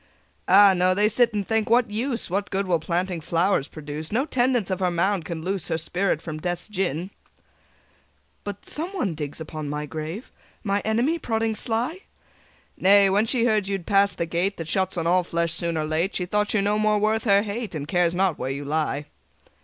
"Ah, 0.47 0.73
no: 0.73 0.95
they 0.95 1.07
sit 1.07 1.31
and 1.31 1.47
think, 1.47 1.69
'What 1.69 1.91
use! 1.91 2.27
What 2.27 2.49
good 2.49 2.65
will 2.65 2.79
planting 2.79 3.21
flowers 3.21 3.67
produce? 3.67 4.11
No 4.11 4.25
tendance 4.25 4.71
of 4.71 4.79
her 4.79 4.89
mound 4.89 5.25
can 5.25 5.43
loose 5.43 5.67
Her 5.67 5.77
spirit 5.77 6.23
from 6.23 6.39
Death's 6.39 6.67
gin.'" 6.67 7.11
"But 8.43 8.65
someone 8.65 9.13
digs 9.13 9.39
upon 9.39 9.69
my 9.69 9.85
grave? 9.85 10.31
My 10.63 10.79
enemy? 10.79 11.19
prodding 11.19 11.53
sly?" 11.53 11.99
"Nay: 12.75 13.11
when 13.11 13.27
she 13.27 13.45
heard 13.45 13.67
you 13.67 13.75
had 13.75 13.85
passed 13.85 14.17
the 14.17 14.25
Gate 14.25 14.57
That 14.57 14.67
shuts 14.67 14.97
on 14.97 15.05
all 15.05 15.21
flesh 15.23 15.53
soon 15.53 15.77
or 15.77 15.85
late, 15.85 16.15
She 16.15 16.25
thought 16.25 16.55
you 16.55 16.63
no 16.63 16.79
more 16.79 16.97
worth 16.97 17.25
her 17.25 17.43
hate, 17.43 17.75
And 17.75 17.87
cares 17.87 18.15
not 18.15 18.39
where 18.39 18.49
you 18.49 18.65
lie. 18.65 19.05